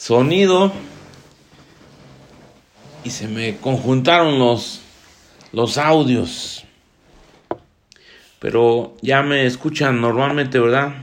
[0.00, 0.72] sonido
[3.04, 4.80] y se me conjuntaron los,
[5.52, 6.64] los audios.
[8.38, 10.94] Pero ya me escuchan normalmente, ¿verdad?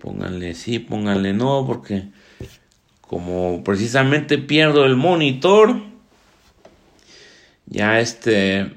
[0.00, 2.04] Pónganle sí, pónganle no, porque
[3.00, 5.82] como precisamente pierdo el monitor,
[7.66, 8.72] ya este,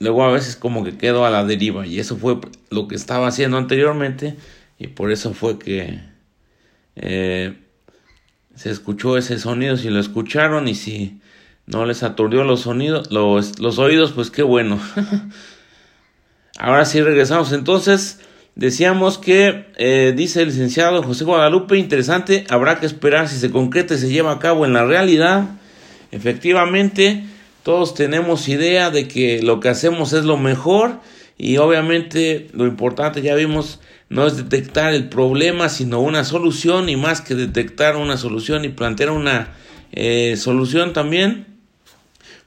[0.00, 2.40] luego a veces como que quedo a la deriva y eso fue
[2.70, 4.36] lo que estaba haciendo anteriormente
[4.82, 6.00] y por eso fue que
[6.96, 7.56] eh,
[8.54, 11.20] se escuchó ese sonido, si lo escucharon y si
[11.66, 14.80] no les aturdió los sonidos, los, los oídos, pues qué bueno.
[16.58, 18.20] Ahora sí regresamos entonces
[18.54, 23.94] Decíamos que, eh, dice el licenciado José Guadalupe, interesante, habrá que esperar si se concreta
[23.94, 25.44] y se lleva a cabo en la realidad.
[26.10, 27.24] Efectivamente,
[27.62, 31.00] todos tenemos idea de que lo que hacemos es lo mejor
[31.38, 33.80] y obviamente lo importante, ya vimos,
[34.12, 38.68] no es detectar el problema, sino una solución y más que detectar una solución y
[38.68, 39.54] plantear una
[39.90, 41.46] eh, solución también,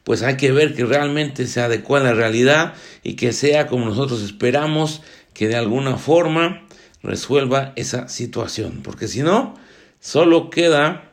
[0.03, 3.85] pues hay que ver que realmente se adecua a la realidad y que sea como
[3.85, 5.01] nosotros esperamos
[5.33, 6.67] que de alguna forma
[7.01, 9.55] resuelva esa situación, porque si no,
[9.99, 11.11] solo queda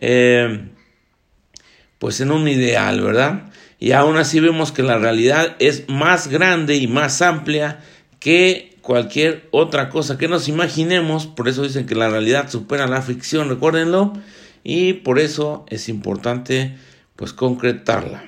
[0.00, 0.68] eh,
[2.00, 3.52] pues en un ideal, ¿verdad?
[3.78, 7.78] Y aún así vemos que la realidad es más grande y más amplia
[8.18, 13.00] que cualquier otra cosa que nos imaginemos, por eso dicen que la realidad supera la
[13.00, 14.12] ficción, recuérdenlo,
[14.64, 16.76] y por eso es importante
[17.16, 18.24] pues concretarla.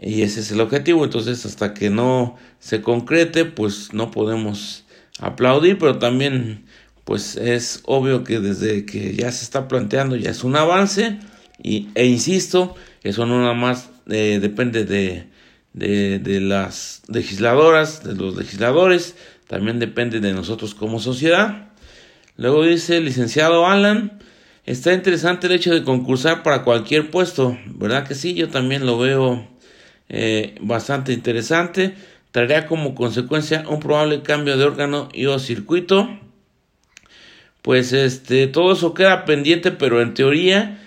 [0.00, 1.04] Y ese es el objetivo.
[1.04, 4.84] Entonces, hasta que no se concrete, pues no podemos
[5.20, 6.64] aplaudir, pero también,
[7.04, 11.18] pues es obvio que desde que ya se está planteando ya es un avance.
[11.62, 15.28] Y, e insisto, eso no nada más eh, depende de,
[15.72, 19.14] de, de las legisladoras, de los legisladores,
[19.52, 21.68] también depende de nosotros como sociedad.
[22.38, 24.18] Luego dice el licenciado Alan,
[24.64, 28.32] está interesante el hecho de concursar para cualquier puesto, ¿verdad que sí?
[28.32, 29.46] Yo también lo veo
[30.08, 31.94] eh, bastante interesante.
[32.30, 36.08] Traería como consecuencia un probable cambio de órgano y o circuito.
[37.60, 40.78] Pues este, todo eso queda pendiente, pero en teoría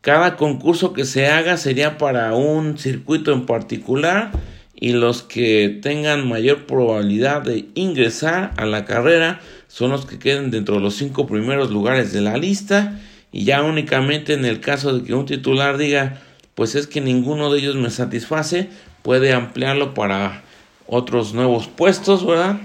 [0.00, 4.32] cada concurso que se haga sería para un circuito en particular
[4.74, 10.50] y los que tengan mayor probabilidad de ingresar a la carrera son los que queden
[10.50, 13.00] dentro de los cinco primeros lugares de la lista
[13.32, 16.20] y ya únicamente en el caso de que un titular diga
[16.54, 18.68] pues es que ninguno de ellos me satisface,
[19.02, 20.44] puede ampliarlo para
[20.86, 22.60] otros nuevos puestos, ¿verdad?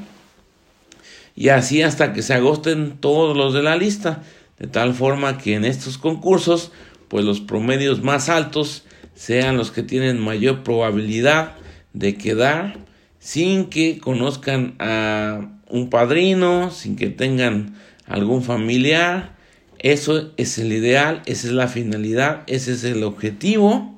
[1.36, 4.24] Y así hasta que se agosten todos los de la lista,
[4.60, 6.72] de tal forma que en estos concursos,
[7.08, 8.84] pues los promedios más altos
[9.16, 11.54] sean los que tienen mayor probabilidad
[11.94, 12.78] de quedar
[13.20, 17.76] sin que conozcan a un padrino, sin que tengan
[18.08, 19.36] algún familiar,
[19.80, 23.96] eso es el ideal, esa es la finalidad, ese es el objetivo.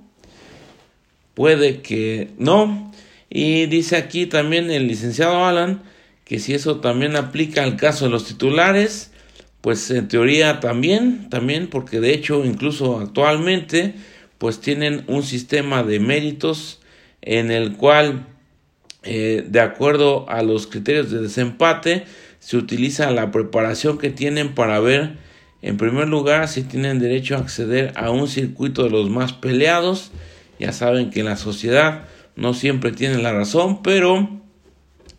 [1.34, 2.92] Puede que no.
[3.30, 5.82] Y dice aquí también el licenciado Alan
[6.26, 9.12] que si eso también aplica al caso de los titulares,
[9.62, 13.96] pues en teoría también, también, porque de hecho incluso actualmente
[14.38, 16.81] pues tienen un sistema de méritos
[17.22, 18.28] en el cual
[19.04, 22.06] eh, de acuerdo a los criterios de desempate
[22.40, 25.18] se utiliza la preparación que tienen para ver
[25.62, 30.12] en primer lugar, si tienen derecho a acceder a un circuito de los más peleados,
[30.60, 32.06] ya saben que la sociedad
[32.36, 34.42] no siempre tienen la razón, pero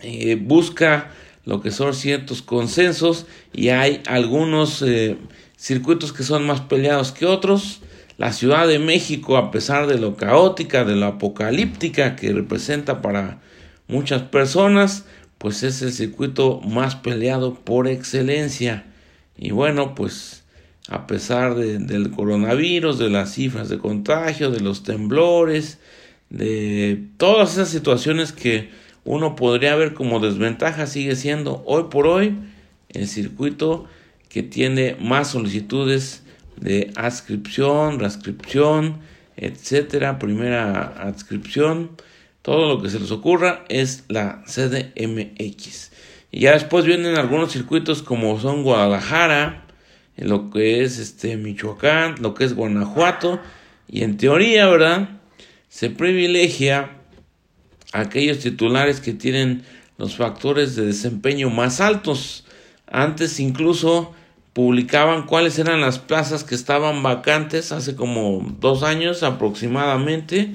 [0.00, 1.12] eh, busca
[1.44, 5.16] lo que son ciertos consensos y hay algunos eh,
[5.56, 7.81] circuitos que son más peleados que otros.
[8.22, 13.40] La Ciudad de México, a pesar de lo caótica, de lo apocalíptica que representa para
[13.88, 15.06] muchas personas,
[15.38, 18.86] pues es el circuito más peleado por excelencia.
[19.36, 20.44] Y bueno, pues
[20.86, 25.80] a pesar del coronavirus, de las cifras de contagio, de los temblores,
[26.30, 28.70] de todas esas situaciones que
[29.04, 32.36] uno podría ver como desventaja, sigue siendo hoy por hoy
[32.88, 33.86] el circuito
[34.28, 36.21] que tiene más solicitudes
[36.56, 39.00] de adscripción, transcripción,
[39.36, 41.90] etcétera, primera adscripción,
[42.42, 45.92] todo lo que se les ocurra es la CDMX.
[46.30, 49.66] Y ya después vienen algunos circuitos como son Guadalajara,
[50.16, 53.40] lo que es este Michoacán, lo que es Guanajuato,
[53.88, 55.08] y en teoría, ¿verdad?
[55.68, 56.90] Se privilegia
[57.92, 59.62] a aquellos titulares que tienen
[59.98, 62.44] los factores de desempeño más altos.
[62.86, 64.14] Antes incluso
[64.52, 70.50] publicaban cuáles eran las plazas que estaban vacantes hace como dos años aproximadamente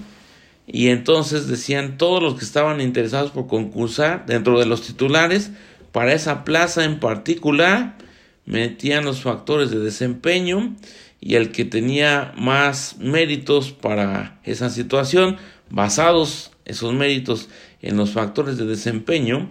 [0.68, 5.52] y entonces decían todos los que estaban interesados por concursar dentro de los titulares
[5.92, 7.98] para esa plaza en particular
[8.46, 10.76] metían los factores de desempeño
[11.20, 15.38] y el que tenía más méritos para esa situación,
[15.70, 17.50] basados esos méritos
[17.82, 19.50] en los factores de desempeño,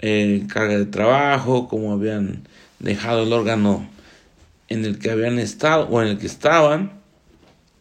[0.00, 2.42] eh, carga de trabajo, cómo habían
[2.78, 3.88] dejado el órgano
[4.68, 7.00] en el que habían estado o en el que estaban,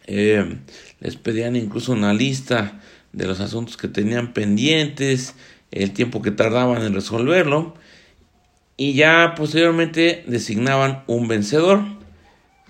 [0.08, 0.58] eh,
[1.00, 2.80] les pedían incluso una lista
[3.12, 5.36] de los asuntos que tenían pendientes,
[5.72, 7.76] el tiempo que tardaban en resolverlo,
[8.78, 11.82] y ya posteriormente designaban un vencedor.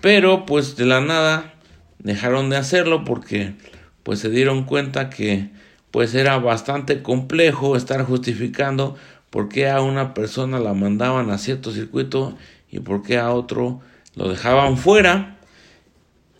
[0.00, 1.54] Pero pues de la nada
[1.98, 3.54] dejaron de hacerlo porque
[4.02, 5.50] pues se dieron cuenta que
[5.90, 8.96] pues era bastante complejo estar justificando
[9.30, 12.36] por qué a una persona la mandaban a cierto circuito
[12.70, 13.80] y por qué a otro
[14.14, 15.38] lo dejaban fuera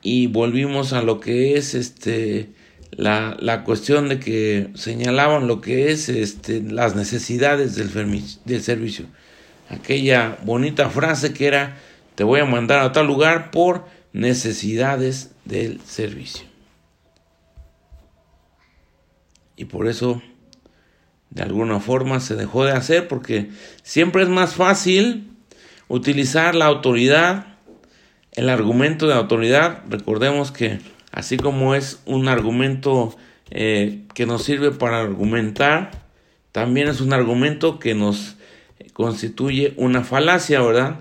[0.02, 2.50] y volvimos a lo que es este
[2.90, 7.90] la, la cuestión de que señalaban lo que es este las necesidades del,
[8.44, 9.06] del servicio
[9.68, 11.76] aquella bonita frase que era
[12.16, 16.46] te voy a mandar a tal lugar por necesidades del servicio.
[19.56, 20.22] Y por eso,
[21.36, 23.50] de alguna forma, se dejó de hacer porque
[23.82, 25.30] siempre es más fácil
[25.86, 27.58] utilizar la autoridad,
[28.32, 29.82] el argumento de autoridad.
[29.90, 30.80] Recordemos que
[31.12, 33.14] así como es un argumento
[33.50, 35.90] eh, que nos sirve para argumentar,
[36.52, 38.36] también es un argumento que nos
[38.94, 41.00] constituye una falacia, ¿verdad?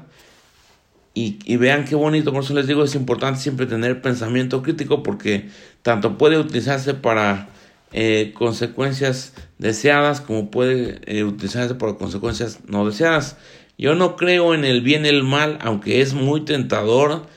[1.14, 5.48] Y, vean qué bonito, por eso les digo, es importante siempre tener pensamiento crítico porque
[5.82, 7.48] tanto puede utilizarse para
[7.94, 13.38] eh, consecuencias deseadas como puede eh, utilizarse para consecuencias no deseadas.
[13.78, 17.28] Yo no creo en el bien y el mal, aunque es muy tentador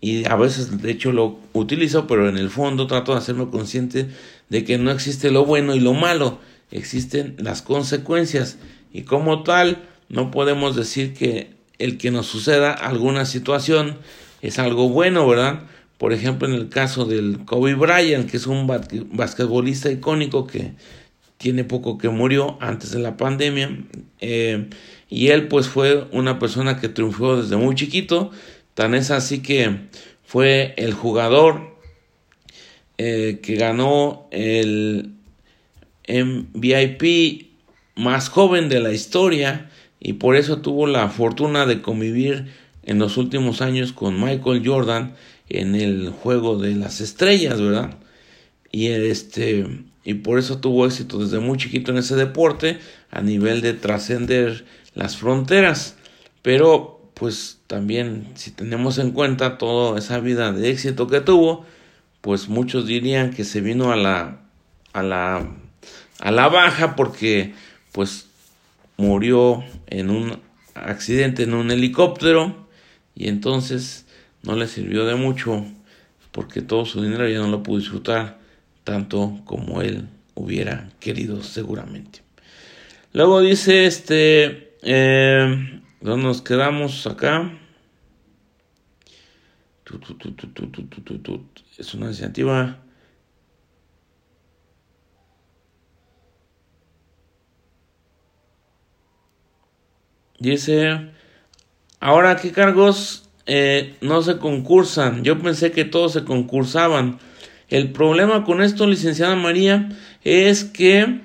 [0.00, 4.08] y a veces de hecho lo utilizo, pero en el fondo trato de hacerme consciente
[4.48, 6.38] de que no existe lo bueno y lo malo,
[6.70, 8.58] existen las consecuencias
[8.92, 13.98] y como tal no podemos decir que el que nos suceda alguna situación
[14.42, 15.62] es algo bueno, ¿verdad?
[15.98, 20.72] Por ejemplo, en el caso del Kobe Bryant, que es un basquetbolista icónico que
[21.38, 23.78] tiene poco que murió antes de la pandemia,
[24.20, 24.68] eh,
[25.08, 28.30] y él pues fue una persona que triunfó desde muy chiquito,
[28.74, 29.88] tan es así que
[30.24, 31.74] fue el jugador
[32.98, 35.14] eh, que ganó el
[36.08, 37.46] MVP
[37.96, 39.70] más joven de la historia
[40.00, 42.52] y por eso tuvo la fortuna de convivir
[42.82, 45.14] en los últimos años con Michael Jordan
[45.48, 47.96] en el juego de las estrellas, ¿verdad?
[48.70, 49.66] Y este
[50.04, 52.78] y por eso tuvo éxito desde muy chiquito en ese deporte
[53.10, 55.96] a nivel de trascender las fronteras.
[56.42, 61.64] Pero pues también si tenemos en cuenta toda esa vida de éxito que tuvo,
[62.20, 64.40] pues muchos dirían que se vino a la
[64.92, 65.48] a la
[66.20, 67.54] a la baja porque
[67.92, 68.26] pues
[68.96, 70.38] murió en un
[70.74, 72.66] accidente en un helicóptero
[73.14, 74.03] y entonces
[74.44, 75.64] no le sirvió de mucho
[76.30, 78.38] porque todo su dinero ya no lo pudo disfrutar
[78.84, 82.22] tanto como él hubiera querido seguramente.
[83.12, 87.52] Luego dice este, eh, ¿dónde nos quedamos acá?
[91.78, 92.84] Es una iniciativa
[100.44, 101.10] Dice,
[102.00, 105.24] ahora qué cargos eh, no se concursan.
[105.24, 107.18] Yo pensé que todos se concursaban.
[107.68, 109.90] El problema con esto, licenciada María,
[110.22, 111.20] es que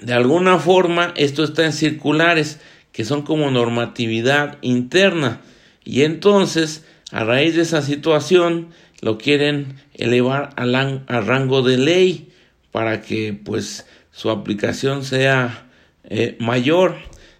[0.00, 2.60] de alguna forma esto está en circulares,
[2.92, 5.40] que son como normatividad interna.
[5.84, 8.68] Y entonces, a raíz de esa situación,
[9.00, 12.32] lo quieren elevar al, rango de ley
[12.70, 15.68] para que pues su aplicación sea
[16.04, 16.96] eh, mayor.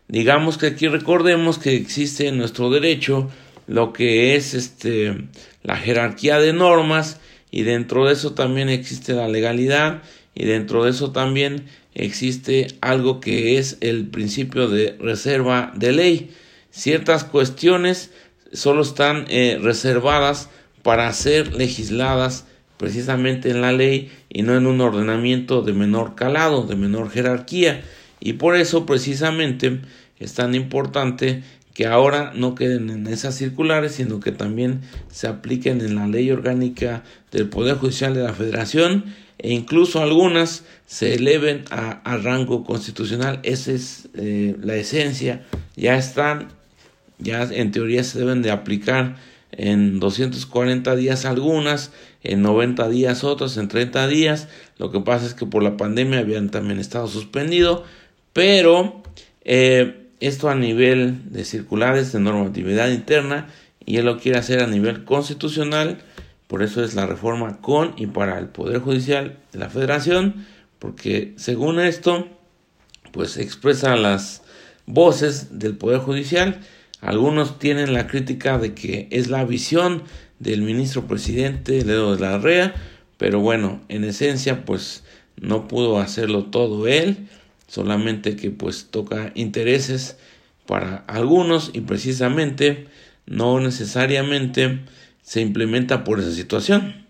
[0.09, 3.31] Digamos que aquí recordemos que existe en nuestro derecho
[3.67, 5.17] lo que es este
[5.63, 10.03] la jerarquía de normas y dentro de eso también existe la legalidad
[10.35, 16.31] y dentro de eso también existe algo que es el principio de reserva de ley.
[16.71, 18.11] Ciertas cuestiones
[18.53, 20.49] solo están eh, reservadas
[20.83, 22.47] para ser legisladas
[22.79, 27.83] precisamente en la ley y no en un ordenamiento de menor calado, de menor jerarquía.
[28.19, 29.81] Y por eso precisamente
[30.19, 31.43] es tan importante
[31.75, 36.31] que ahora no queden en esas circulares, sino que también se apliquen en la ley
[36.31, 39.05] orgánica del Poder Judicial de la Federación
[39.39, 43.41] e incluso algunas se eleven a, rango constitucional.
[43.43, 45.45] Esa es eh, la esencia.
[45.75, 46.49] Ya están,
[47.19, 49.17] ya en teoría se deben de aplicar
[49.51, 54.49] en 240 días algunas, en 90 días otras, en 30 días.
[54.79, 57.85] Lo que pasa es que por la pandemia habían también estado suspendido,
[58.33, 59.03] pero
[59.45, 63.49] eh, esto a nivel de circulares de normatividad interna
[63.85, 65.99] y él lo quiere hacer a nivel constitucional,
[66.47, 70.47] por eso es la reforma con y para el Poder Judicial de la Federación,
[70.79, 72.29] porque según esto,
[73.11, 74.43] pues expresa las
[74.87, 76.61] voces del Poder Judicial.
[77.01, 80.05] Algunos tienen la crítica de que es la visión
[80.39, 82.75] del ministro presidente Ledo de la REA,
[83.19, 85.03] pero bueno, en esencia, pues
[85.41, 87.29] no pudo hacerlo todo él,
[87.73, 90.19] solamente que pues toca intereses
[90.67, 92.87] para algunos y precisamente
[93.25, 94.81] no necesariamente
[95.23, 97.07] se implementa por esa situación.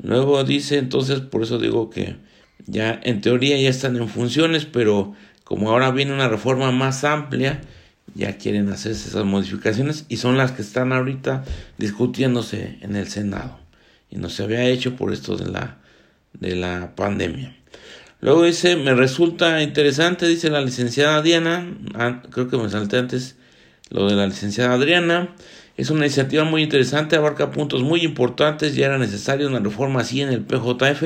[0.00, 2.14] Luego dice entonces, por eso digo que
[2.66, 7.60] ya en teoría ya están en funciones, pero como ahora viene una reforma más amplia,
[8.14, 11.44] ya quieren hacerse esas modificaciones y son las que están ahorita
[11.76, 13.58] discutiéndose en el Senado.
[14.10, 15.78] Y no se había hecho por esto de la,
[16.34, 17.56] de la pandemia.
[18.26, 23.36] Luego dice, me resulta interesante, dice la licenciada Diana, ah, creo que me salté antes
[23.88, 25.36] lo de la licenciada Adriana,
[25.76, 30.22] es una iniciativa muy interesante, abarca puntos muy importantes, ya era necesaria una reforma así
[30.22, 31.04] en el PJF,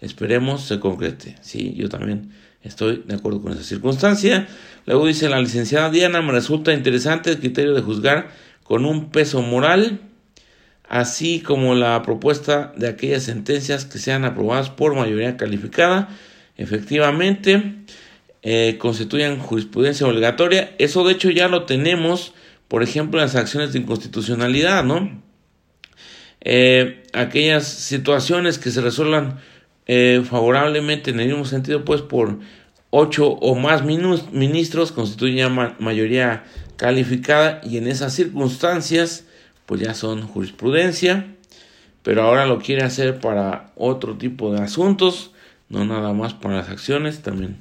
[0.00, 1.34] esperemos se concrete.
[1.40, 2.30] Sí, yo también
[2.62, 4.46] estoy de acuerdo con esa circunstancia.
[4.86, 8.28] Luego dice la licenciada Diana, me resulta interesante el criterio de juzgar
[8.62, 10.02] con un peso moral,
[10.88, 16.10] así como la propuesta de aquellas sentencias que sean aprobadas por mayoría calificada,
[16.62, 17.74] efectivamente
[18.42, 20.74] eh, constituyan jurisprudencia obligatoria.
[20.78, 22.34] Eso de hecho ya lo tenemos
[22.70, 25.20] por ejemplo, las acciones de inconstitucionalidad, ¿no?
[26.40, 29.40] Eh, aquellas situaciones que se resuelvan
[29.88, 32.38] eh, favorablemente en el mismo sentido, pues por
[32.90, 36.44] ocho o más ministros constituyen mayoría
[36.76, 39.24] calificada y en esas circunstancias,
[39.66, 41.26] pues ya son jurisprudencia,
[42.04, 45.32] pero ahora lo quiere hacer para otro tipo de asuntos,
[45.70, 47.56] no nada más para las acciones, también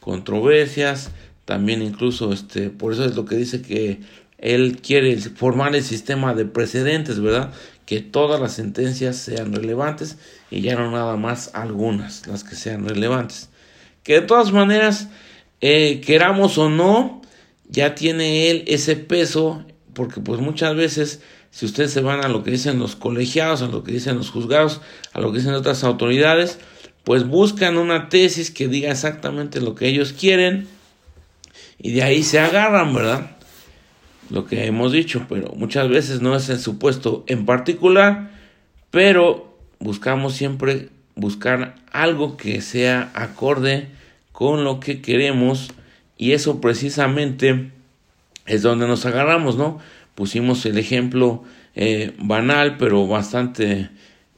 [0.00, 1.10] controversias,
[1.44, 4.00] también incluso este, por eso es lo que dice que
[4.38, 7.52] él quiere formar el sistema de precedentes, ¿verdad?
[7.84, 10.16] Que todas las sentencias sean relevantes
[10.50, 13.50] y ya no nada más algunas, las que sean relevantes.
[14.04, 15.08] Que de todas maneras,
[15.60, 17.20] eh, queramos o no,
[17.68, 22.44] ya tiene él ese peso, porque pues muchas veces, si ustedes se van a lo
[22.44, 24.80] que dicen los colegiados, a lo que dicen los juzgados,
[25.12, 26.58] a lo que dicen otras autoridades,
[27.08, 30.68] pues buscan una tesis que diga exactamente lo que ellos quieren
[31.78, 33.30] y de ahí se agarran, ¿verdad?
[34.28, 38.30] lo que hemos dicho, pero muchas veces no es el supuesto en particular,
[38.90, 43.88] pero buscamos siempre buscar algo que sea acorde
[44.32, 45.70] con lo que queremos
[46.18, 47.70] y eso precisamente
[48.44, 49.78] es donde nos agarramos, ¿no?
[50.14, 51.42] Pusimos el ejemplo
[51.74, 53.88] eh, banal, pero bastante,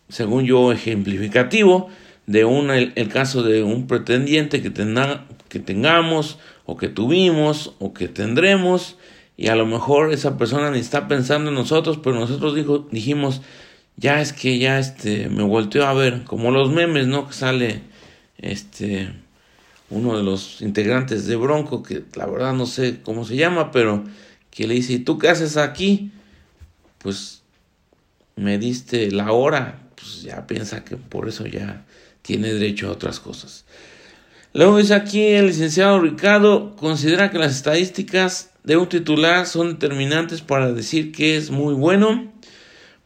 [0.09, 1.91] según yo, ejemplificativo
[2.31, 7.93] de un, el, caso de un pretendiente que, tenga, que tengamos o que tuvimos o
[7.93, 8.97] que tendremos
[9.37, 13.43] y a lo mejor esa persona ni está pensando en nosotros, pero nosotros dijo, dijimos,
[13.97, 17.27] ya es que ya este me volteó a ver, como los memes, ¿no?
[17.27, 17.83] Que sale
[18.39, 19.09] este
[19.89, 24.05] uno de los integrantes de Bronco, que la verdad no sé cómo se llama, pero
[24.53, 26.13] que le dice, ¿y tú qué haces aquí?
[26.99, 27.43] Pues
[28.37, 31.87] me diste la hora, pues ya piensa que por eso ya
[32.23, 33.65] tiene derecho a otras cosas.
[34.53, 40.41] Luego dice aquí el licenciado Ricardo, considera que las estadísticas de un titular son determinantes
[40.41, 42.33] para decir que es muy bueno.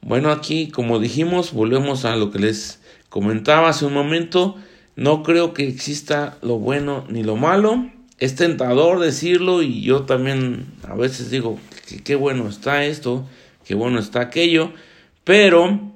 [0.01, 4.57] Bueno, aquí, como dijimos, volvemos a lo que les comentaba hace un momento.
[4.97, 7.91] No creo que exista lo bueno ni lo malo.
[8.19, 13.27] Es tentador decirlo y yo también a veces digo que qué bueno está esto,
[13.65, 14.73] qué bueno está aquello,
[15.25, 15.93] pero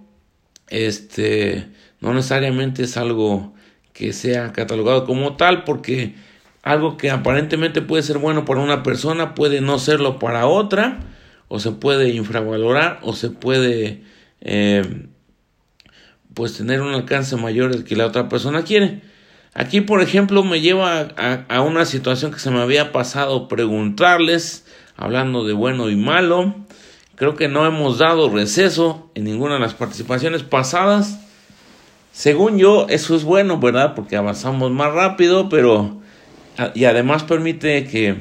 [0.69, 1.69] este
[2.01, 3.55] no necesariamente es algo
[3.93, 6.15] que sea catalogado como tal porque
[6.63, 11.01] algo que aparentemente puede ser bueno para una persona puede no serlo para otra,
[11.49, 14.03] o se puede infravalorar, o se puede
[14.41, 15.07] eh,
[16.35, 19.01] pues tener un alcance mayor del que la otra persona quiere.
[19.55, 24.67] Aquí, por ejemplo, me lleva a, a, una situación que se me había pasado preguntarles,
[24.97, 26.55] hablando de bueno y malo.
[27.15, 31.28] Creo que no hemos dado receso en ninguna de las participaciones pasadas.
[32.19, 33.95] Según yo, eso es bueno, ¿verdad?
[33.95, 36.01] Porque avanzamos más rápido, pero
[36.75, 38.17] y además permite que,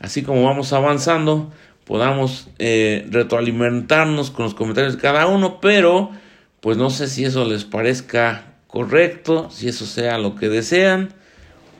[0.00, 1.52] así como vamos avanzando,
[1.84, 6.10] podamos eh, retroalimentarnos con los comentarios de cada uno, pero
[6.58, 11.14] pues no sé si eso les parezca correcto, si eso sea lo que desean.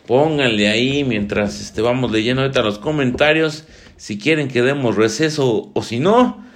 [0.06, 3.64] Pónganle ahí mientras este, vamos leyendo ahorita los comentarios
[3.96, 6.46] si quieren que demos receso o si no.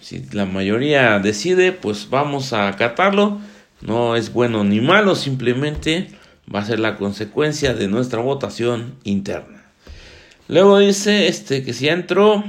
[0.00, 3.38] Si la mayoría decide, pues vamos a acatarlo.
[3.80, 6.08] No es bueno ni malo, simplemente
[6.52, 9.64] va a ser la consecuencia de nuestra votación interna.
[10.48, 12.44] Luego dice este que si entró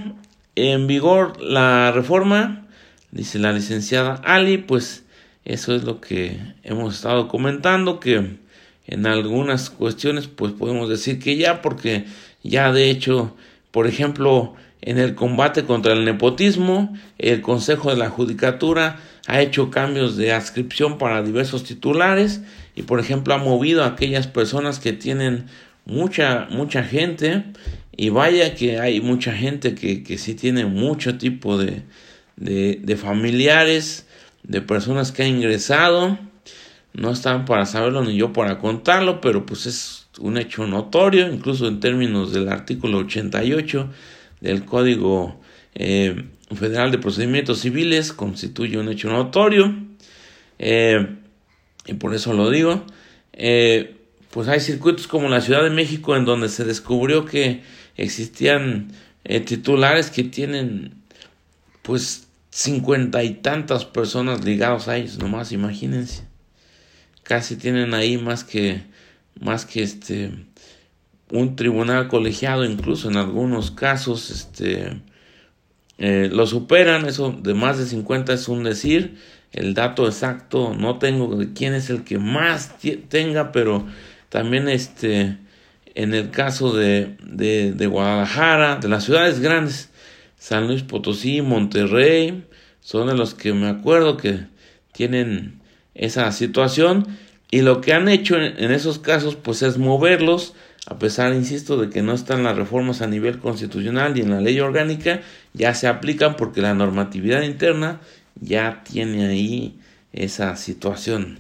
[0.56, 2.68] en vigor la reforma,
[3.12, 5.04] dice la licenciada Ali, pues
[5.46, 8.38] eso es lo que hemos estado comentando, que
[8.88, 12.06] en algunas cuestiones pues podemos decir que ya, porque
[12.44, 13.36] ya de hecho,
[13.72, 19.70] por ejemplo, en el combate contra el nepotismo, el Consejo de la Judicatura ha hecho
[19.70, 22.42] cambios de adscripción para diversos titulares
[22.76, 25.46] y por ejemplo ha movido a aquellas personas que tienen
[25.86, 27.44] mucha mucha gente.
[28.00, 31.82] Y vaya que hay mucha gente que, que sí tiene mucho tipo de,
[32.36, 34.06] de, de familiares,
[34.44, 36.20] de personas que han ingresado,
[36.94, 41.68] no están para saberlo ni yo para contarlo, pero pues es un hecho notorio, incluso
[41.68, 43.90] en términos del artículo 88
[44.42, 45.40] del Código
[45.76, 46.26] eh,
[46.56, 49.76] Federal de Procedimientos Civiles, constituye un hecho notorio,
[50.60, 51.16] eh,
[51.86, 52.86] y por eso lo digo.
[53.34, 53.96] Eh,
[54.32, 57.64] pues hay circuitos como la Ciudad de México en donde se descubrió que
[57.96, 58.92] existían
[59.46, 60.94] titulares que tienen
[61.82, 66.24] pues cincuenta y tantas personas ligados a ellos, nomás imagínense.
[67.24, 68.84] Casi tienen ahí más que
[69.40, 70.32] más que este
[71.32, 75.02] un tribunal colegiado incluso en algunos casos este
[75.98, 79.18] eh, lo superan eso de más de 50 es un decir
[79.52, 82.76] el dato exacto no tengo de quién es el que más
[83.10, 83.86] tenga pero
[84.30, 85.38] también este
[85.96, 89.90] en el caso de, de, de Guadalajara de las ciudades grandes
[90.38, 92.46] San Luis Potosí Monterrey
[92.80, 94.46] son de los que me acuerdo que
[94.94, 95.60] tienen
[95.94, 97.06] esa situación
[97.50, 100.54] y lo que han hecho en, en esos casos pues es moverlos
[100.90, 104.40] a pesar, insisto, de que no están las reformas a nivel constitucional y en la
[104.40, 105.20] ley orgánica,
[105.54, 108.00] ya se aplican porque la normatividad interna
[108.40, 109.78] ya tiene ahí
[110.14, 111.40] esa situación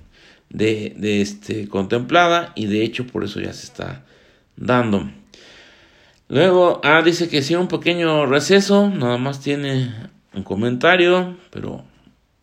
[0.49, 4.03] de, de este, contemplada y de hecho por eso ya se está
[4.57, 5.09] dando.
[6.27, 9.95] Luego, ah, dice que sí, un pequeño receso, nada más tiene
[10.33, 11.85] un comentario, pero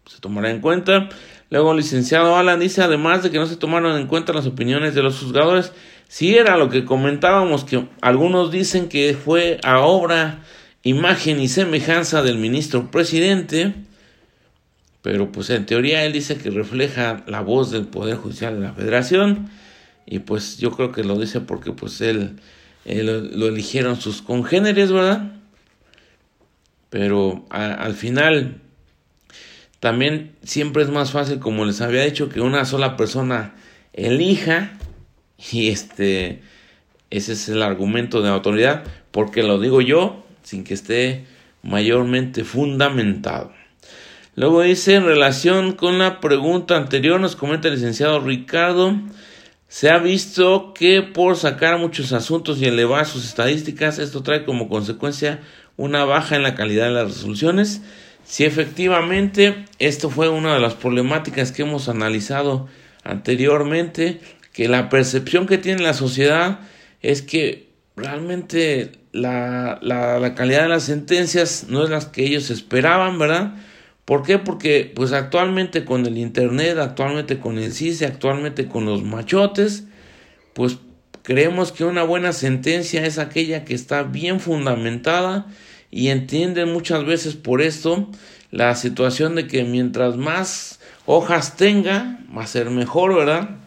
[0.06, 1.10] se tomará en cuenta.
[1.50, 5.02] Luego, licenciado Alan dice, además de que no se tomaron en cuenta las opiniones de
[5.02, 5.72] los juzgadores,
[6.08, 10.42] si era lo que comentábamos, que algunos dicen que fue a obra,
[10.82, 13.74] imagen y semejanza del ministro presidente,
[15.02, 18.72] pero pues en teoría él dice que refleja la voz del Poder Judicial de la
[18.72, 19.50] Federación,
[20.06, 22.38] y pues yo creo que lo dice porque pues él,
[22.84, 25.32] lo eligieron sus congéneres, ¿verdad?
[26.90, 28.60] Pero al final
[29.80, 33.54] también siempre es más fácil, como les había dicho, que una sola persona
[33.92, 34.72] elija
[35.38, 36.42] y este,
[37.10, 41.24] ese es el argumento de autoridad, porque lo digo yo sin que esté
[41.62, 43.52] mayormente fundamentado.
[44.36, 48.96] Luego dice, en relación con la pregunta anterior, nos comenta el licenciado Ricardo,
[49.68, 54.68] se ha visto que por sacar muchos asuntos y elevar sus estadísticas, esto trae como
[54.68, 55.40] consecuencia
[55.76, 57.82] una baja en la calidad de las resoluciones.
[58.24, 62.68] Si efectivamente esto fue una de las problemáticas que hemos analizado
[63.02, 64.20] anteriormente,
[64.54, 66.60] que la percepción que tiene la sociedad
[67.02, 73.18] es que realmente la, la, calidad de las sentencias no es la que ellos esperaban,
[73.18, 73.56] ¿verdad?
[74.04, 74.38] ¿Por qué?
[74.38, 79.84] Porque pues actualmente con el internet, actualmente con el CISE, actualmente con los machotes,
[80.52, 80.78] pues
[81.22, 85.46] creemos que una buena sentencia es aquella que está bien fundamentada
[85.90, 88.08] y entienden muchas veces por esto
[88.52, 93.63] la situación de que mientras más hojas tenga, va a ser mejor, ¿verdad?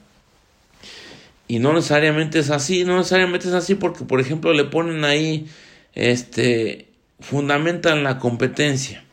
[1.48, 5.48] Y no necesariamente es así, no necesariamente es así porque, por ejemplo, le ponen ahí,
[5.94, 6.88] este,
[7.20, 9.04] fundamentan la competencia.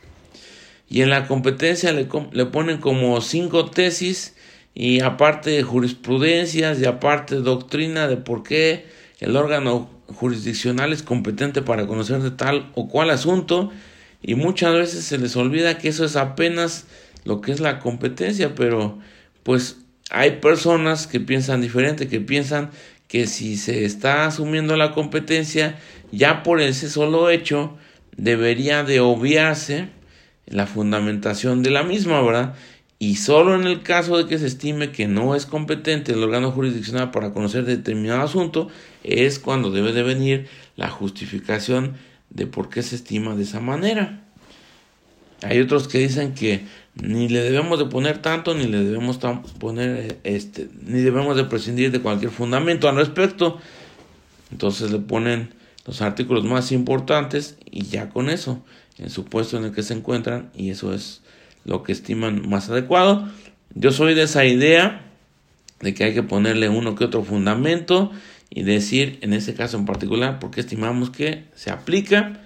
[0.89, 4.35] Y en la competencia le, le ponen como cinco tesis
[4.73, 8.85] y aparte jurisprudencias y aparte doctrina de por qué
[9.19, 13.71] el órgano jurisdiccional es competente para conocer de tal o cual asunto
[14.21, 16.85] y muchas veces se les olvida que eso es apenas
[17.23, 18.99] lo que es la competencia, pero
[19.43, 19.77] pues
[20.11, 22.71] hay personas que piensan diferente, que piensan
[23.07, 25.77] que si se está asumiendo la competencia,
[26.11, 27.77] ya por ese solo hecho
[28.15, 29.89] debería de obviarse
[30.45, 32.55] la fundamentación de la misma, ¿verdad?
[32.97, 36.51] Y solo en el caso de que se estime que no es competente el órgano
[36.51, 38.69] jurisdiccional para conocer determinado asunto,
[39.03, 41.95] es cuando debe de venir la justificación
[42.29, 44.24] de por qué se estima de esa manera.
[45.41, 49.19] Hay otros que dicen que ni le debemos de poner tanto ni le debemos
[49.59, 53.59] poner este ni debemos de prescindir de cualquier fundamento al respecto
[54.49, 55.53] entonces le ponen
[55.85, 58.63] los artículos más importantes y ya con eso
[58.97, 61.21] en su puesto en el que se encuentran y eso es
[61.65, 63.27] lo que estiman más adecuado
[63.73, 65.05] yo soy de esa idea
[65.81, 68.11] de que hay que ponerle uno que otro fundamento
[68.49, 72.39] y decir en ese caso en particular por qué estimamos que se aplica.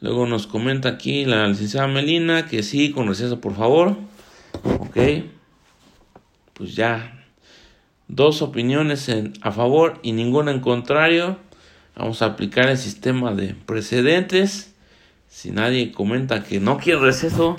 [0.00, 3.96] Luego nos comenta aquí la licenciada Melina que sí, con receso por favor.
[4.62, 4.96] Ok.
[6.54, 7.12] Pues ya.
[8.08, 11.38] Dos opiniones en, a favor y ninguna en contrario.
[11.96, 14.74] Vamos a aplicar el sistema de precedentes.
[15.28, 17.56] Si nadie comenta que no quiere receso,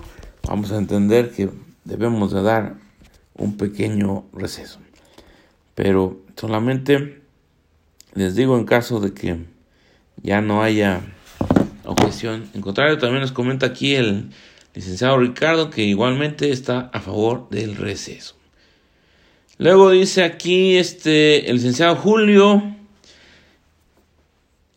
[0.47, 1.49] vamos a entender que
[1.83, 2.75] debemos de dar
[3.35, 4.79] un pequeño receso.
[5.75, 7.21] Pero solamente
[8.13, 9.45] les digo en caso de que
[10.23, 11.01] ya no haya
[11.87, 12.49] objeción.
[12.53, 14.29] En contrario, también nos comenta aquí el
[14.75, 18.35] licenciado Ricardo que igualmente está a favor del receso.
[19.57, 22.77] Luego dice aquí este el licenciado Julio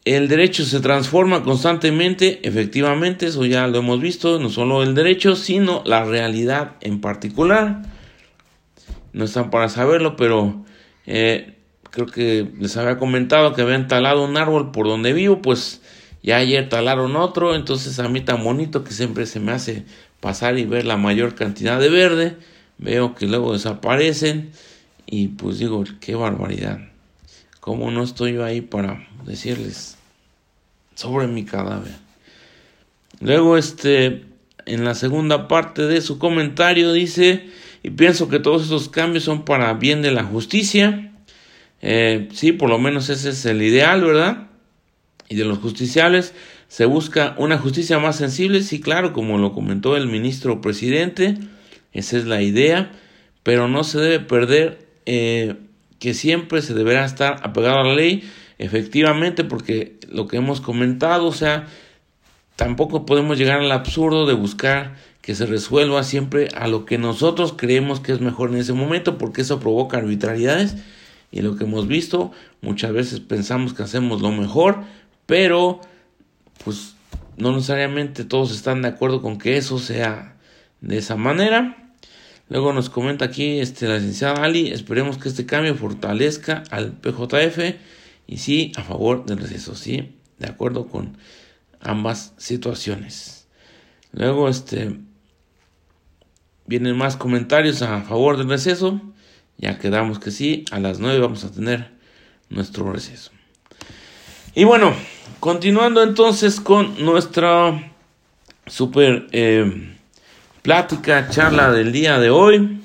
[0.06, 5.36] el derecho se transforma constantemente, efectivamente, eso ya lo hemos visto, no solo el derecho,
[5.36, 7.82] sino la realidad en particular.
[9.12, 10.64] No están para saberlo, pero
[11.06, 11.58] eh,
[11.90, 15.79] creo que les había comentado que habían talado un árbol por donde vivo, pues
[16.22, 19.84] ya ayer talaron otro, entonces a mí tan bonito que siempre se me hace
[20.20, 22.36] pasar y ver la mayor cantidad de verde,
[22.78, 24.50] veo que luego desaparecen
[25.06, 26.80] y pues digo, qué barbaridad.
[27.60, 29.96] ¿Cómo no estoy yo ahí para decirles
[30.94, 31.92] sobre mi cadáver?
[33.20, 34.24] Luego, este,
[34.66, 37.50] en la segunda parte de su comentario dice,
[37.82, 41.12] y pienso que todos esos cambios son para bien de la justicia.
[41.82, 44.49] Eh, sí, por lo menos ese es el ideal, ¿verdad?
[45.30, 46.34] Y de los justiciables
[46.66, 51.38] se busca una justicia más sensible, sí, claro, como lo comentó el ministro presidente,
[51.92, 52.90] esa es la idea,
[53.44, 55.54] pero no se debe perder eh,
[56.00, 61.26] que siempre se deberá estar apegado a la ley, efectivamente, porque lo que hemos comentado,
[61.26, 61.68] o sea,
[62.56, 67.54] tampoco podemos llegar al absurdo de buscar que se resuelva siempre a lo que nosotros
[67.56, 70.74] creemos que es mejor en ese momento, porque eso provoca arbitrariedades
[71.32, 74.82] y lo que hemos visto, muchas veces pensamos que hacemos lo mejor,
[75.30, 75.80] pero
[76.64, 76.96] pues
[77.36, 80.36] no necesariamente todos están de acuerdo con que eso sea
[80.80, 81.94] de esa manera.
[82.48, 87.76] Luego nos comenta aquí este, la licenciada Ali, esperemos que este cambio fortalezca al PJF
[88.26, 91.16] y sí, a favor del receso, sí, de acuerdo con
[91.78, 93.46] ambas situaciones.
[94.10, 94.98] Luego este
[96.66, 99.00] vienen más comentarios a favor del receso.
[99.58, 101.92] Ya quedamos que sí, a las 9 vamos a tener
[102.48, 103.30] nuestro receso.
[104.54, 104.92] Y bueno,
[105.40, 107.92] continuando entonces con nuestra
[108.66, 109.96] super eh,
[110.62, 112.80] plática, charla del día de hoy,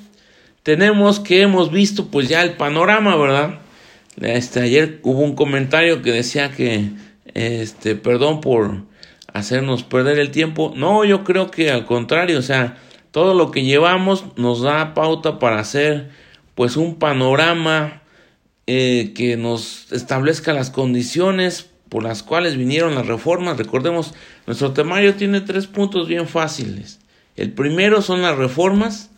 [0.62, 3.60] tenemos que hemos visto pues ya el panorama, ¿verdad?
[4.20, 6.90] Este, ayer hubo un comentario que decía que,
[7.34, 8.84] este, perdón por
[9.32, 10.72] hacernos perder el tiempo.
[10.74, 12.78] No, yo creo que al contrario, o sea,
[13.10, 16.10] todo lo que llevamos nos da pauta para hacer
[16.54, 18.02] pues un panorama
[18.66, 23.56] eh, que nos establezca las condiciones por las cuales vinieron las reformas.
[23.56, 24.12] Recordemos,
[24.46, 27.00] nuestro temario tiene tres puntos bien fáciles.
[27.36, 29.08] El primero son las reformas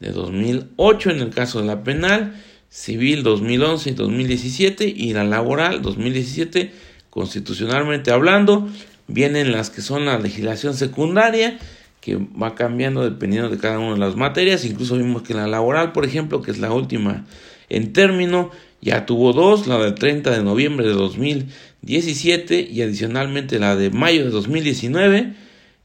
[0.00, 2.34] de 2008 en el caso de la penal,
[2.68, 6.72] civil 2011 y 2017 y la laboral 2017
[7.10, 8.68] constitucionalmente hablando.
[9.06, 11.60] Vienen las que son la legislación secundaria
[12.00, 14.64] que va cambiando dependiendo de cada una de las materias.
[14.64, 17.24] Incluso vimos que la laboral, por ejemplo, que es la última
[17.68, 23.76] en término, ya tuvo dos, la del 30 de noviembre de 2017 y adicionalmente la
[23.76, 25.34] de mayo de 2019.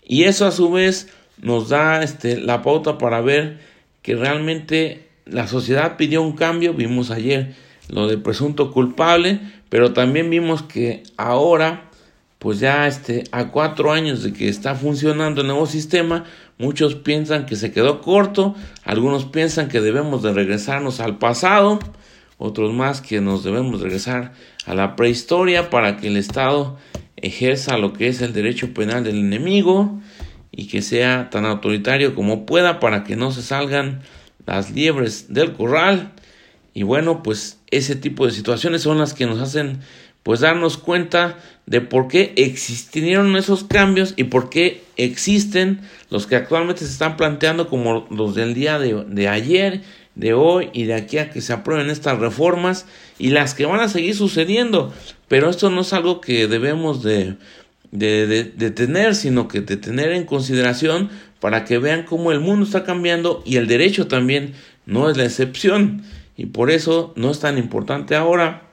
[0.05, 1.07] Y eso a su vez
[1.41, 3.59] nos da este, la pauta para ver
[4.01, 6.73] que realmente la sociedad pidió un cambio.
[6.73, 7.55] Vimos ayer
[7.89, 11.89] lo de presunto culpable, pero también vimos que ahora,
[12.39, 16.25] pues ya este, a cuatro años de que está funcionando el nuevo sistema,
[16.57, 21.79] muchos piensan que se quedó corto, algunos piensan que debemos de regresarnos al pasado,
[22.41, 24.33] otros más que nos debemos regresar
[24.65, 26.77] a la prehistoria para que el Estado
[27.15, 30.01] ejerza lo que es el derecho penal del enemigo
[30.51, 34.01] y que sea tan autoritario como pueda para que no se salgan
[34.47, 36.13] las liebres del corral.
[36.73, 39.79] Y bueno, pues ese tipo de situaciones son las que nos hacen
[40.23, 46.35] pues darnos cuenta de por qué existieron esos cambios y por qué existen los que
[46.35, 49.81] actualmente se están planteando como los del día de, de ayer,
[50.15, 52.85] de hoy y de aquí a que se aprueben estas reformas
[53.17, 54.93] y las que van a seguir sucediendo.
[55.27, 57.37] Pero esto no es algo que debemos de
[57.91, 62.65] de, de, tener, sino que de tener en consideración para que vean cómo el mundo
[62.65, 64.53] está cambiando y el derecho también
[64.85, 66.03] no es la excepción.
[66.37, 68.63] Y por eso no es tan importante ahora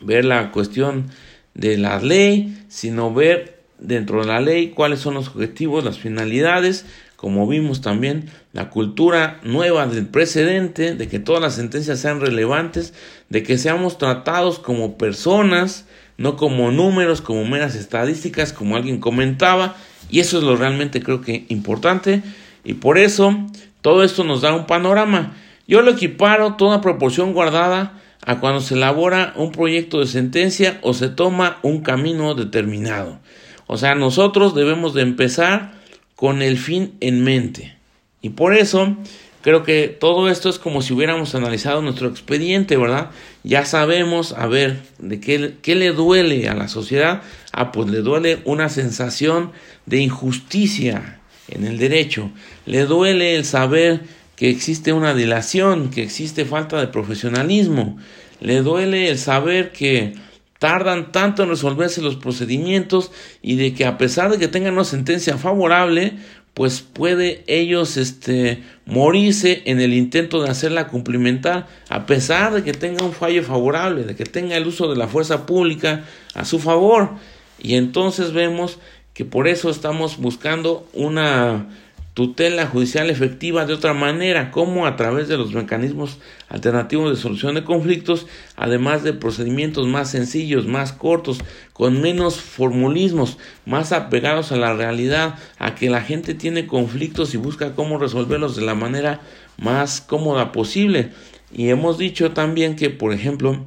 [0.00, 1.08] ver la cuestión
[1.54, 6.86] de la ley, sino ver dentro de la ley cuáles son los objetivos, las finalidades,
[7.16, 12.94] como vimos también, la cultura nueva del precedente, de que todas las sentencias sean relevantes,
[13.28, 15.84] de que seamos tratados como personas,
[16.16, 19.76] no como números, como meras estadísticas, como alguien comentaba,
[20.08, 22.22] y eso es lo realmente creo que importante,
[22.64, 23.36] y por eso
[23.82, 25.36] todo esto nos da un panorama.
[25.68, 30.94] Yo lo equiparo toda proporción guardada a cuando se elabora un proyecto de sentencia o
[30.94, 33.18] se toma un camino determinado.
[33.66, 35.74] O sea, nosotros debemos de empezar
[36.14, 37.75] con el fin en mente.
[38.22, 38.96] Y por eso
[39.42, 43.10] creo que todo esto es como si hubiéramos analizado nuestro expediente, ¿verdad?
[43.44, 47.22] Ya sabemos, a ver, de qué, qué le duele a la sociedad.
[47.52, 49.52] Ah, pues le duele una sensación
[49.86, 52.30] de injusticia en el derecho.
[52.64, 54.00] Le duele el saber
[54.36, 57.98] que existe una dilación, que existe falta de profesionalismo.
[58.40, 60.14] Le duele el saber que
[60.58, 64.84] tardan tanto en resolverse los procedimientos y de que a pesar de que tengan una
[64.84, 66.14] sentencia favorable,
[66.56, 72.72] pues puede ellos este morirse en el intento de hacerla cumplimentar a pesar de que
[72.72, 76.58] tenga un fallo favorable, de que tenga el uso de la fuerza pública a su
[76.58, 77.10] favor.
[77.58, 78.78] Y entonces vemos
[79.12, 81.68] que por eso estamos buscando una
[82.16, 86.16] tutela judicial efectiva de otra manera, como a través de los mecanismos
[86.48, 88.26] alternativos de solución de conflictos,
[88.56, 91.40] además de procedimientos más sencillos, más cortos,
[91.74, 97.36] con menos formulismos, más apegados a la realidad, a que la gente tiene conflictos y
[97.36, 99.20] busca cómo resolverlos de la manera
[99.58, 101.10] más cómoda posible.
[101.52, 103.66] Y hemos dicho también que, por ejemplo,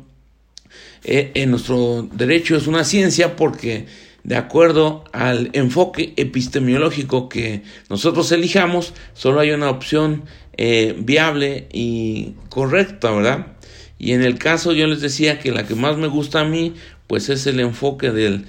[1.04, 3.86] eh, en nuestro derecho es una ciencia porque
[4.23, 10.23] de acuerdo al enfoque epistemológico que nosotros elijamos, solo hay una opción
[10.58, 13.47] eh, viable y correcta, ¿verdad?
[13.97, 16.73] Y en el caso yo les decía que la que más me gusta a mí,
[17.08, 18.45] pues es el enfoque del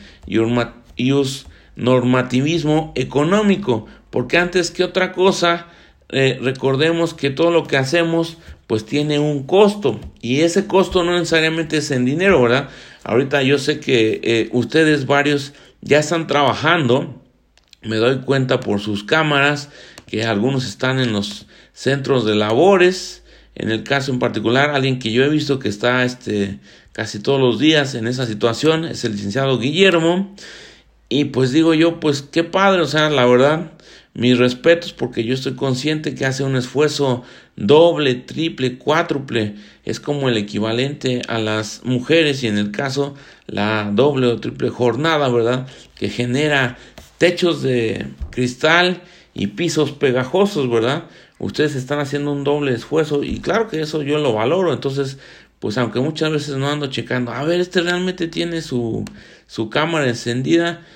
[1.77, 5.69] normativismo económico, porque antes que otra cosa,
[6.11, 8.39] eh, recordemos que todo lo que hacemos
[8.71, 9.99] pues tiene un costo.
[10.21, 12.69] Y ese costo no necesariamente es en dinero, ¿verdad?
[13.03, 17.21] Ahorita yo sé que eh, ustedes varios ya están trabajando,
[17.83, 19.71] me doy cuenta por sus cámaras
[20.07, 23.25] que algunos están en los centros de labores,
[23.57, 26.61] en el caso en particular alguien que yo he visto que está este
[26.93, 30.33] casi todos los días en esa situación es el licenciado Guillermo.
[31.09, 33.73] Y pues digo yo pues qué padre, o sea, la verdad
[34.15, 37.23] mis respetos porque yo estoy consciente que hace un esfuerzo
[37.57, 43.15] doble, triple, cuádruple, es como el equivalente a las mujeres y en el caso
[43.47, 45.67] la doble o triple jornada, ¿verdad?
[45.97, 46.77] Que genera
[47.19, 49.03] techos de cristal
[49.35, 51.05] y pisos pegajosos, ¿verdad?
[51.39, 55.19] Ustedes están haciendo un doble esfuerzo y claro que eso yo lo valoro, entonces
[55.61, 59.05] pues aunque muchas veces no ando checando, a ver, este realmente tiene su,
[59.47, 60.87] su cámara encendida,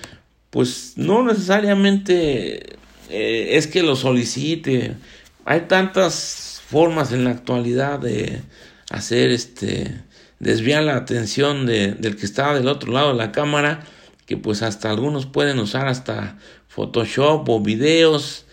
[0.49, 2.77] pues no necesariamente
[3.09, 4.95] eh, es que lo solicite.
[5.45, 8.41] Hay tantas formas en la actualidad de
[8.89, 10.01] hacer este
[10.39, 13.85] desviar la atención de, del que está del otro lado de la cámara
[14.25, 16.37] que pues hasta algunos pueden usar hasta
[16.67, 18.45] Photoshop o videos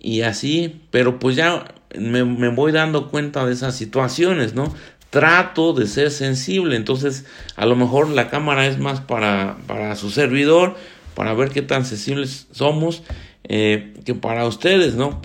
[0.00, 4.74] y así, pero pues ya me, me, voy dando cuenta de esas situaciones, ¿no?
[5.10, 7.24] Trato de ser sensible, entonces
[7.56, 10.76] a lo mejor la cámara es más para, para su servidor,
[11.14, 13.02] para ver qué tan sensibles somos
[13.48, 15.20] eh, que para ustedes, ¿no?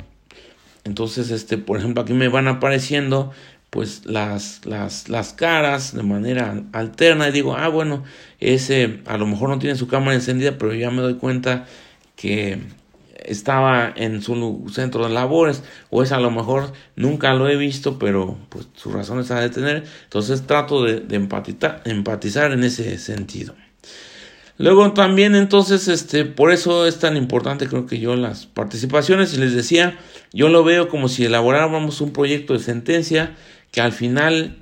[0.83, 3.31] Entonces, este, por ejemplo, aquí me van apareciendo
[3.69, 8.03] pues las, las, las caras de manera alterna y digo, ah, bueno,
[8.39, 11.65] ese a lo mejor no tiene su cámara encendida, pero ya me doy cuenta
[12.15, 12.59] que
[13.25, 17.97] estaba en su centro de labores o es a lo mejor nunca lo he visto
[17.97, 23.55] pero pues su razón está de tener entonces trato de, de empatizar en ese sentido
[24.63, 29.37] Luego también entonces, este, por eso es tan importante creo que yo las participaciones y
[29.37, 29.99] les decía,
[30.31, 33.35] yo lo veo como si elaboráramos un proyecto de sentencia
[33.73, 34.55] que al final,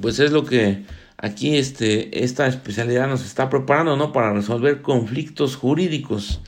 [0.00, 0.82] pues es lo que
[1.16, 4.12] aquí este, esta especialidad nos está preparando, ¿no?
[4.12, 6.40] Para resolver conflictos jurídicos,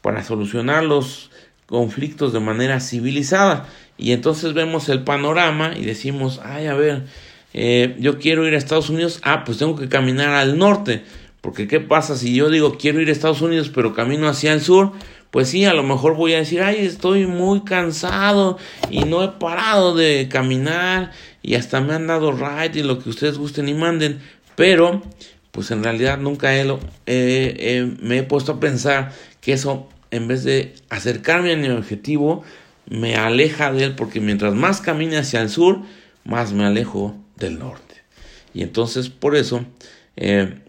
[0.00, 1.30] para solucionar los
[1.66, 3.68] conflictos de manera civilizada.
[3.98, 7.02] Y entonces vemos el panorama y decimos, ay, a ver,
[7.52, 11.04] eh, yo quiero ir a Estados Unidos, ah, pues tengo que caminar al norte
[11.44, 14.62] porque ¿qué pasa si yo digo quiero ir a Estados Unidos pero camino hacia el
[14.62, 14.92] sur?
[15.30, 18.56] Pues sí, a lo mejor voy a decir, ay, estoy muy cansado
[18.88, 23.10] y no he parado de caminar y hasta me han dado ride y lo que
[23.10, 24.20] ustedes gusten y manden.
[24.56, 25.02] Pero,
[25.50, 26.64] pues en realidad nunca he,
[28.00, 32.42] me he puesto a pensar que eso, en vez de acercarme a mi objetivo,
[32.88, 35.80] me aleja de él porque mientras más camine hacia el sur,
[36.24, 37.96] más me alejo del norte.
[38.54, 39.66] Y entonces, por eso,
[40.16, 40.63] eh,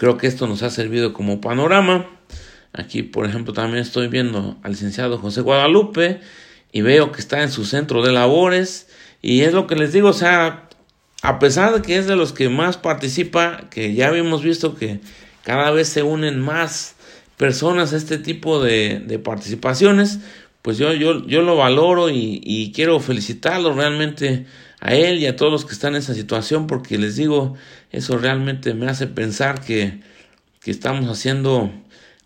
[0.00, 2.08] Creo que esto nos ha servido como panorama.
[2.72, 6.20] Aquí, por ejemplo, también estoy viendo al licenciado José Guadalupe
[6.72, 8.88] y veo que está en su centro de labores.
[9.20, 10.70] Y es lo que les digo, o sea,
[11.20, 15.00] a pesar de que es de los que más participa, que ya habíamos visto que
[15.44, 16.94] cada vez se unen más
[17.36, 20.20] personas a este tipo de, participaciones,
[20.62, 24.46] pues yo, yo, yo lo valoro y, y, quiero felicitarlo realmente
[24.80, 27.54] a él y a todos los que están en esa situación, porque les digo,
[27.92, 30.00] eso realmente me hace pensar que,
[30.60, 31.70] que estamos haciendo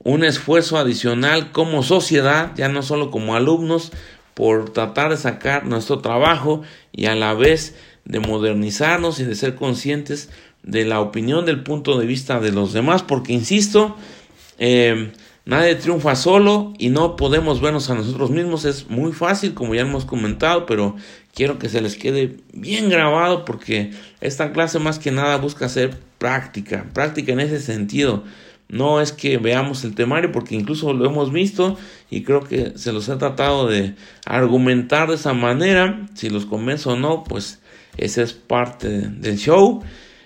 [0.05, 3.91] un esfuerzo adicional como sociedad, ya no solo como alumnos,
[4.35, 6.63] por tratar de sacar nuestro trabajo
[6.93, 10.31] y a la vez de modernizarnos y de ser conscientes
[10.63, 13.97] de la opinión del punto de vista de los demás, porque insisto,
[14.59, 15.13] eh,
[15.45, 18.65] nadie triunfa solo y no podemos vernos a nosotros mismos.
[18.65, 20.97] Es muy fácil, como ya hemos comentado, pero
[21.35, 25.97] quiero que se les quede bien grabado porque esta clase más que nada busca ser
[26.19, 28.25] práctica, práctica en ese sentido.
[28.69, 31.77] No es que veamos el temario porque incluso lo hemos visto
[32.11, 36.07] y creo que se los he tratado de argumentar de esa manera.
[36.15, 37.61] Si los convenzo o no, pues
[37.97, 39.83] esa es parte del show.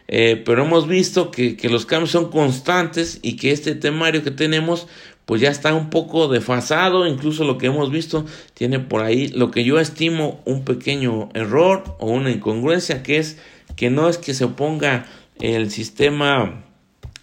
[0.09, 4.31] Eh, pero hemos visto que, que, los cambios son constantes y que este temario que
[4.31, 4.89] tenemos
[5.29, 9.51] pues ya está un poco desfasado, incluso lo que hemos visto tiene por ahí lo
[9.51, 13.37] que yo estimo un pequeño error o una incongruencia, que es
[13.77, 15.05] que no es que se oponga
[15.39, 16.65] el sistema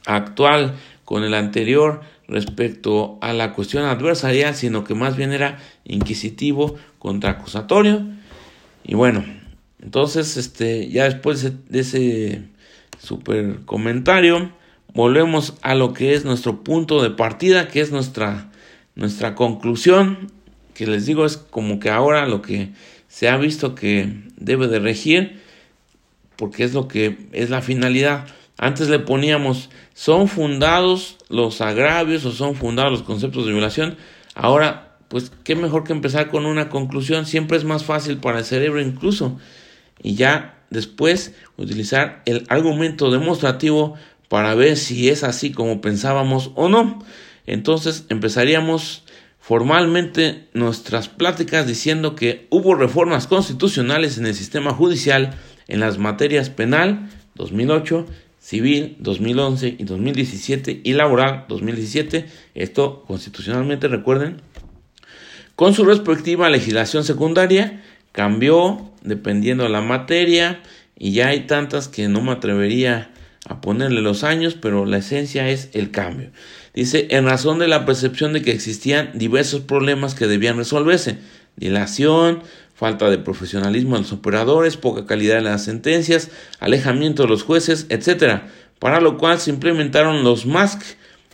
[0.06, 6.76] actual con el anterior respecto a la cuestión adversarial, sino que más bien era inquisitivo
[7.00, 8.06] contra acusatorio.
[8.84, 9.26] Y bueno,
[9.82, 12.44] entonces este ya después de ese
[13.06, 14.52] super comentario,
[14.94, 18.52] volvemos a lo que es nuestro punto de partida, que es nuestra,
[18.96, 20.32] nuestra conclusión,
[20.74, 22.72] que les digo es como que ahora lo que
[23.08, 25.40] se ha visto que debe de regir,
[26.36, 28.28] porque es lo que es la finalidad.
[28.58, 33.98] Antes le poníamos, son fundados los agravios o son fundados los conceptos de violación.
[34.34, 38.46] Ahora, pues qué mejor que empezar con una conclusión, siempre es más fácil para el
[38.46, 39.38] cerebro incluso.
[40.02, 43.96] Y ya después utilizar el argumento demostrativo
[44.30, 47.04] para ver si es así como pensábamos o no.
[47.48, 49.04] Entonces empezaríamos
[49.40, 55.36] formalmente nuestras pláticas diciendo que hubo reformas constitucionales en el sistema judicial
[55.68, 58.06] en las materias penal 2008,
[58.40, 62.26] civil 2011 y 2017 y laboral 2017.
[62.56, 64.42] Esto constitucionalmente recuerden.
[65.56, 70.62] Con su respectiva legislación secundaria cambió dependiendo de la materia
[70.98, 73.12] y ya hay tantas que no me atrevería
[73.48, 76.32] a ponerle los años, pero la esencia es el cambio.
[76.74, 81.20] Dice, en razón de la percepción de que existían diversos problemas que debían resolverse,
[81.56, 82.42] dilación,
[82.74, 87.86] falta de profesionalismo de los operadores, poca calidad de las sentencias, alejamiento de los jueces,
[87.90, 88.42] etc.
[88.80, 90.82] Para lo cual se implementaron los MASC,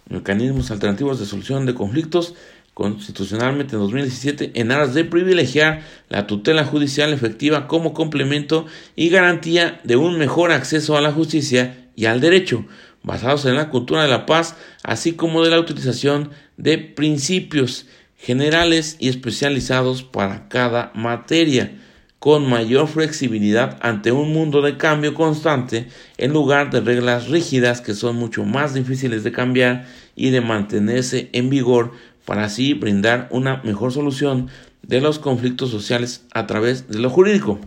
[0.10, 2.36] mecanismos alternativos de solución de conflictos,
[2.74, 9.82] constitucionalmente en 2017 en aras de privilegiar la tutela judicial efectiva como complemento y garantía
[9.84, 12.66] de un mejor acceso a la justicia y al derecho,
[13.04, 18.98] basados en la cultura de la paz, así como de la utilización de principios generales
[19.00, 21.78] y especializados para cada materia,
[22.20, 25.88] con mayor flexibilidad ante un mundo de cambio constante
[26.20, 31.30] en lugar de reglas rígidas que son mucho más difíciles de cambiar y de mantenerse
[31.34, 31.94] en vigor
[32.26, 34.50] para así brindar una mejor solución
[34.82, 37.60] de los conflictos sociales a través de lo jurídico.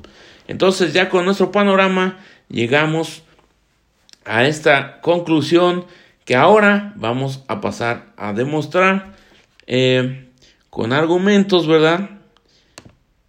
[0.48, 3.22] Entonces ya con nuestro panorama llegamos
[4.24, 5.86] a esta conclusión
[6.24, 9.14] que ahora vamos a pasar a demostrar
[9.66, 10.30] eh,
[10.70, 12.10] con argumentos, ¿verdad?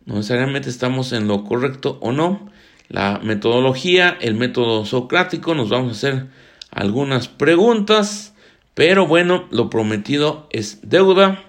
[0.05, 2.49] No necesariamente estamos en lo correcto o no.
[2.87, 6.27] La metodología, el método socrático, nos vamos a hacer
[6.71, 8.34] algunas preguntas
[8.75, 11.41] pero bueno, lo prometido es deuda.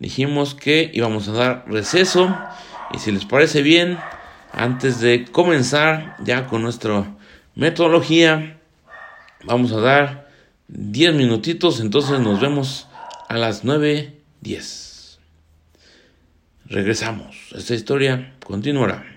[0.00, 2.36] Dijimos que íbamos a dar receso.
[2.92, 3.96] Y si les parece bien,
[4.52, 7.16] antes de comenzar ya con nuestra
[7.54, 8.58] metodología,
[9.44, 10.28] vamos a dar
[10.66, 11.78] 10 minutitos.
[11.78, 12.88] Entonces nos vemos
[13.28, 15.18] a las 9.10.
[16.66, 17.36] Regresamos.
[17.54, 19.13] Esta historia continuará.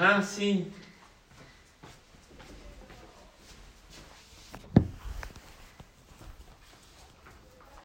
[0.00, 0.66] Ajá, sí.